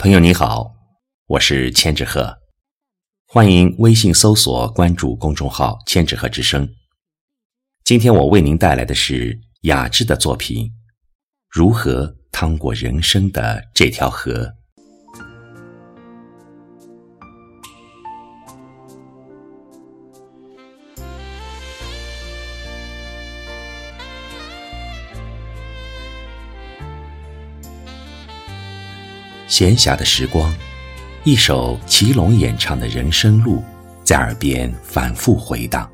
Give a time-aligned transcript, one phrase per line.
[0.00, 0.76] 朋友你好，
[1.26, 2.32] 我是千纸鹤，
[3.26, 6.72] 欢迎微信搜索关注公众号“千纸鹤之声”。
[7.82, 10.66] 今天我为您带来的是雅致的作品
[11.50, 14.44] 《如何趟过人生的这条河》。
[29.48, 30.54] 闲暇的时光，
[31.24, 33.64] 一首祁隆演唱的人生路
[34.04, 35.90] 在耳边反复回荡。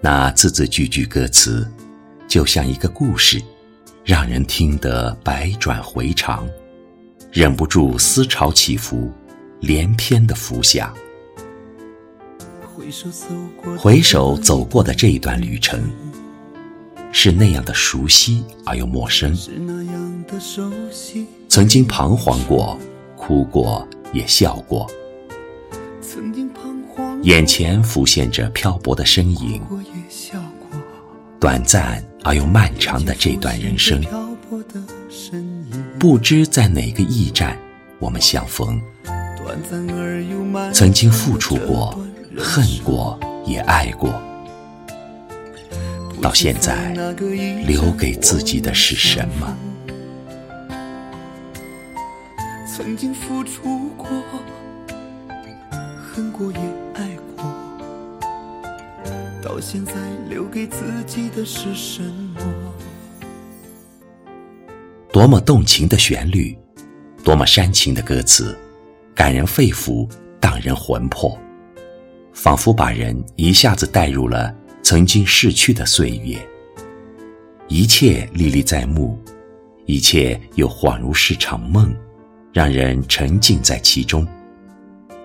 [0.00, 1.68] 那字字句句歌词，
[2.28, 3.42] 就像一个故事，
[4.04, 6.48] 让人听得百转回肠，
[7.32, 9.12] 忍不住思潮起伏，
[9.58, 10.94] 连篇的浮想。
[13.76, 15.90] 回首走过的这一段旅程，
[17.10, 19.36] 是那样的熟悉而又陌生。
[21.48, 22.78] 曾经彷徨过，
[23.16, 24.86] 哭过，也笑过。
[27.22, 29.60] 眼前浮现着漂泊的身影，
[31.40, 34.04] 短暂而又漫长的这段人生，
[35.98, 37.58] 不知在哪个驿站
[37.98, 38.80] 我们相逢。
[40.72, 41.98] 曾经付出过，
[42.36, 44.12] 恨过，也爱过。
[46.20, 46.92] 到现在，
[47.66, 49.56] 留给自己的是什么？
[52.78, 54.06] 曾经付出过，
[56.00, 56.58] 恨过也
[56.94, 57.44] 爱过，
[59.42, 59.94] 到现在
[60.28, 62.72] 留给自己的是什么？
[65.12, 66.56] 多么动情的旋律，
[67.24, 68.56] 多么煽情的歌词，
[69.12, 71.36] 感人肺腑，荡人魂魄，
[72.32, 74.54] 仿佛把人一下子带入了
[74.84, 76.38] 曾经逝去的岁月。
[77.66, 79.20] 一切历历在目，
[79.84, 81.92] 一切又恍如是场梦。
[82.58, 84.26] 让人沉浸在其中，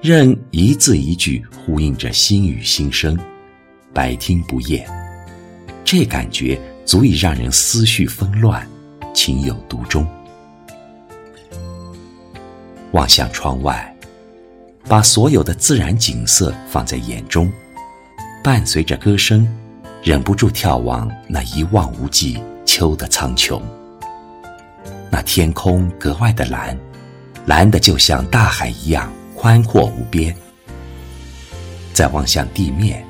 [0.04, 3.18] 任一字一句呼应着心语心声，
[3.92, 4.88] 百听不厌。
[5.84, 8.64] 这感觉足以让人思绪纷乱，
[9.16, 10.06] 情有独钟。
[12.92, 13.92] 望向窗外，
[14.88, 17.52] 把所有的自然景色放在眼中，
[18.44, 19.52] 伴随着歌声，
[20.04, 23.60] 忍不住眺望那一望无际秋的苍穹。
[25.10, 26.78] 那天空格外的蓝。
[27.46, 30.36] 蓝的就像大海一样宽阔无边。
[31.94, 33.06] 再望向地面，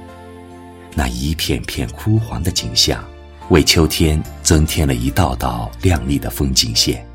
[0.96, 3.04] 那一片片枯黄的景象，
[3.50, 7.06] 为秋天增添了一道道亮丽的风景线，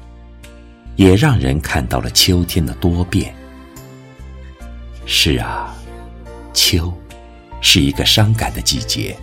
[0.97, 3.35] 也让人看到了秋天的多变。
[5.05, 5.75] 是啊，
[6.55, 6.93] 秋，
[7.61, 9.17] 是一个伤感的季节。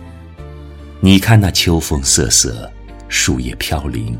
[1.00, 2.70] 你看那秋风瑟瑟，
[3.08, 4.18] 树叶飘零，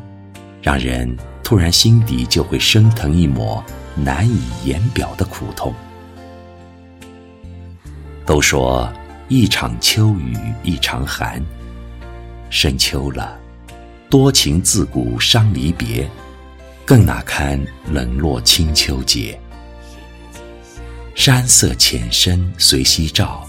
[0.62, 1.16] 让人。
[1.46, 3.64] 突然，心底就会升腾一抹
[3.94, 5.72] 难以言表的苦痛。
[8.26, 8.92] 都说
[9.28, 11.40] 一场秋雨一场寒，
[12.50, 13.38] 深秋了，
[14.10, 16.10] 多情自古伤离别，
[16.84, 19.38] 更哪堪冷落清秋节？
[21.14, 23.48] 山色浅深随夕照，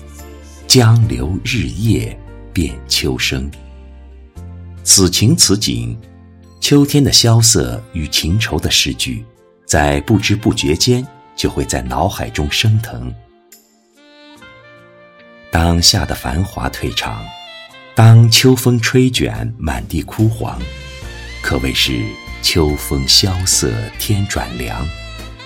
[0.68, 2.16] 江流日夜
[2.54, 3.50] 变秋声。
[4.84, 5.98] 此情此景。
[6.60, 9.24] 秋天的萧瑟与情愁的诗句，
[9.66, 13.14] 在不知不觉间就会在脑海中升腾。
[15.50, 17.26] 当夏的繁华退场，
[17.96, 20.62] 当秋风吹卷满地枯黄，
[21.42, 22.06] 可谓是
[22.44, 24.88] 秋风萧瑟天转凉，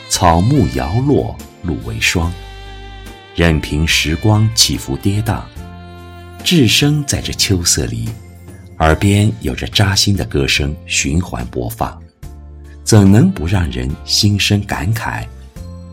[0.10, 2.34] 草木摇落露为霜。
[3.36, 5.44] 任凭时光起伏跌宕，
[6.44, 8.10] 置身在这秋色里。
[8.82, 12.02] 耳边有着扎心的歌声循环播放，
[12.84, 15.24] 怎能不让人心生感慨？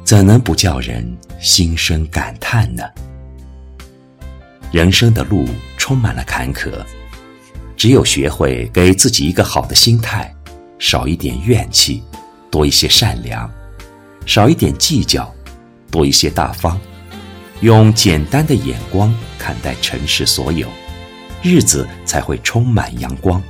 [0.04, 1.06] 怎能不叫人
[1.38, 2.82] 心生感叹呢？
[4.72, 6.70] 人生的路充满了坎坷，
[7.76, 10.34] 只有学会给自己一个好的心态，
[10.78, 12.02] 少一点怨气，
[12.50, 13.46] 多一些善良；
[14.24, 15.30] 少一点计较，
[15.90, 16.80] 多一些大方。
[17.60, 20.66] 用简单的眼光看待尘世所有。
[21.48, 23.42] 日子才会充满阳光。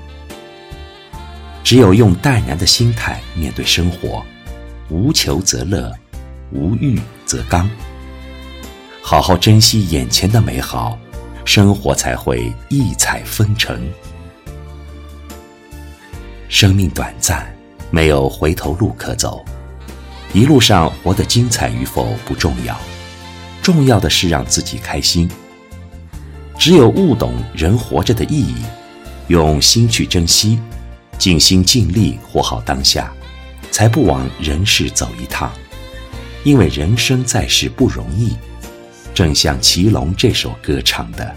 [1.65, 4.25] 只有用淡然的心态面对生活，
[4.89, 5.93] 无求则乐，
[6.53, 7.69] 无欲则刚。
[9.03, 10.99] 好好珍惜眼前的美好，
[11.45, 13.87] 生活才会异彩纷呈。
[16.49, 17.47] 生命短暂，
[17.91, 19.45] 没有回头路可走。
[20.33, 22.79] 一路上活得精彩与否不重要，
[23.63, 25.29] 重要的是让自己开心。
[26.59, 28.57] 只有悟懂人活着的意义，
[29.29, 30.59] 用心去珍惜，
[31.17, 33.13] 尽心尽力活好当下，
[33.71, 35.53] 才不往人世走一趟。
[36.43, 38.37] 因为人生在世不容易，
[39.15, 41.33] 正像祁隆这首歌唱的：“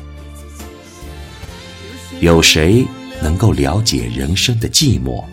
[2.19, 2.85] 有谁
[3.21, 5.23] 能够了解人生的寂寞？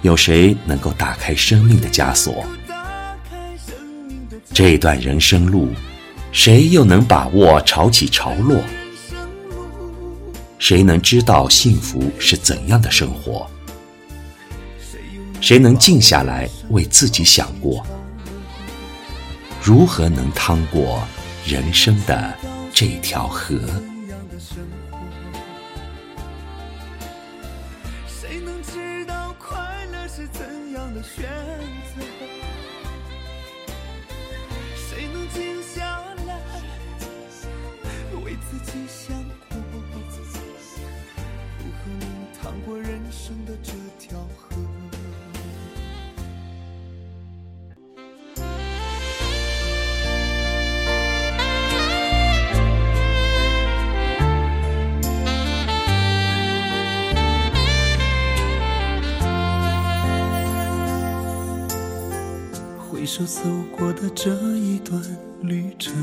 [0.00, 2.44] 有谁能够打开生命的枷锁？
[4.52, 5.68] 这段人生路，
[6.34, 8.60] 谁又能把握潮起潮落？
[10.58, 13.48] 谁能知道幸福是怎样的生活？
[15.40, 17.86] 谁能静下来为自己想过？”
[19.62, 21.06] 如何能趟过
[21.46, 22.34] 人生的
[22.72, 23.56] 这条河？
[63.14, 65.00] 回首走过的这一段
[65.40, 65.94] 旅程，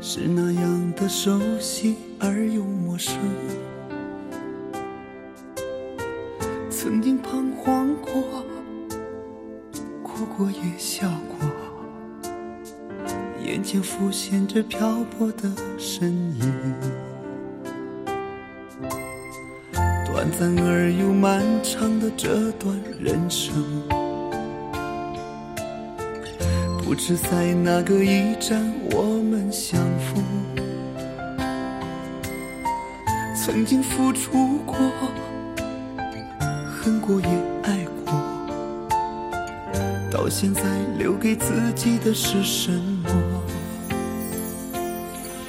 [0.00, 3.14] 是那样的熟悉而又陌生。
[6.70, 8.42] 曾经彷徨过，
[10.02, 11.46] 哭过也笑过，
[13.44, 17.07] 眼前浮现着漂泊的身影。
[20.18, 23.54] 短暂而又漫长的这段人生，
[26.82, 28.60] 不知在哪个驿站
[28.90, 30.24] 我们相逢。
[33.32, 34.76] 曾经付出过，
[36.68, 37.28] 恨过也
[37.62, 38.12] 爱过，
[40.10, 40.62] 到现在
[40.98, 43.08] 留给自己的是什么？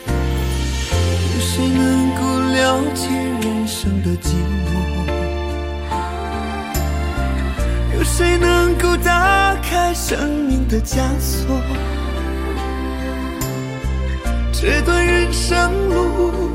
[0.06, 2.21] 有谁能够
[2.51, 3.10] 了解
[3.42, 4.16] 人生的
[9.04, 11.62] 打开生命的枷锁？
[14.51, 16.51] 这段人生路，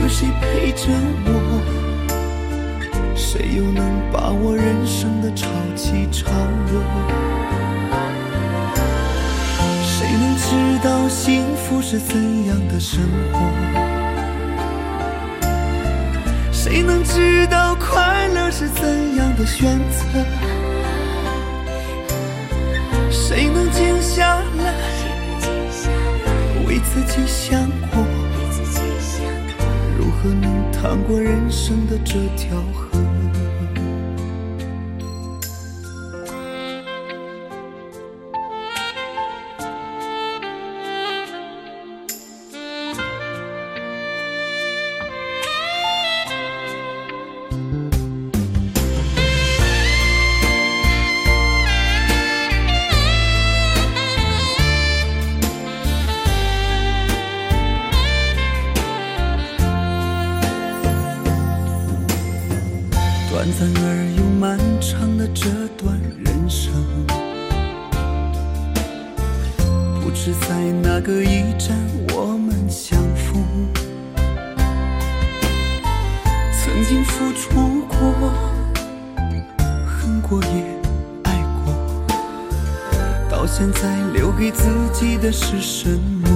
[0.00, 0.92] 有谁陪着
[1.24, 1.30] 我？
[3.16, 3.82] 谁又能
[4.12, 6.30] 把握人生的潮起潮
[6.72, 6.82] 落？
[9.82, 12.14] 谁能知道幸福是怎
[12.46, 13.00] 样的生
[13.32, 13.40] 活？
[16.52, 20.04] 谁能知道快乐是怎样的选择？
[23.30, 24.74] 谁能静下来
[26.66, 28.04] 为自己想过？
[29.96, 32.88] 如何能趟过人生的这条河？
[83.60, 83.82] 现在
[84.14, 86.26] 留给自己的是什么？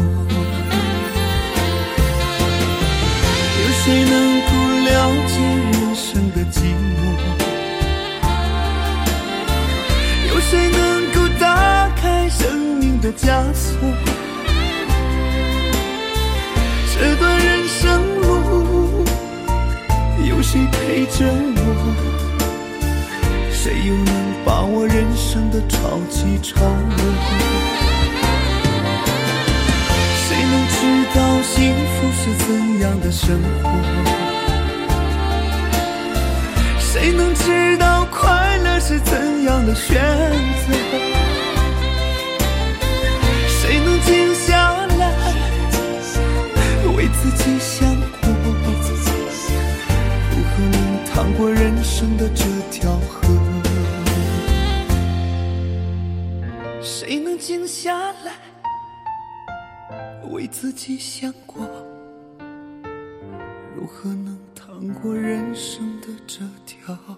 [3.63, 4.51] 有谁能够
[4.85, 5.41] 了解
[5.73, 7.01] 人生的寂寞？
[10.29, 13.73] 有谁能够打开生命的枷锁？
[16.93, 19.03] 这段人生路，
[20.29, 21.25] 有谁陪着
[21.57, 21.59] 我？
[23.51, 24.15] 谁又能
[24.45, 27.03] 把握人生的潮起潮落？
[30.27, 30.77] 谁能知
[31.15, 32.47] 道幸福是怎
[32.81, 33.65] 样的生活？
[36.79, 39.95] 谁能知道快乐是怎样的选
[40.67, 40.73] 择？
[43.49, 45.03] 谁能静下来
[46.97, 47.89] 为自己想
[48.21, 48.33] 过？
[50.31, 52.94] 如何能趟过人生的这条
[57.35, 57.39] 冷？
[57.39, 58.33] 静下来
[60.31, 61.67] 为自己想过？
[63.75, 67.17] 如何能趟过人生的这条河。